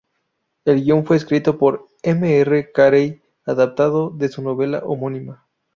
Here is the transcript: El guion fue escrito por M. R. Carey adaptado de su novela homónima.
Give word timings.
El 0.65 0.83
guion 0.83 1.05
fue 1.05 1.15
escrito 1.15 1.59
por 1.59 1.85
M. 2.01 2.39
R. 2.39 2.71
Carey 2.71 3.21
adaptado 3.45 4.09
de 4.09 4.29
su 4.29 4.41
novela 4.41 4.79
homónima. 4.83 5.45